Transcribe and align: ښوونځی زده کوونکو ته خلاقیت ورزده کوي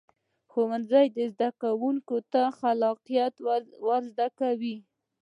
ښوونځی 0.51 1.07
زده 1.33 1.49
کوونکو 1.61 2.15
ته 2.31 2.41
خلاقیت 2.59 3.33
ورزده 3.87 4.27
کوي 4.39 4.77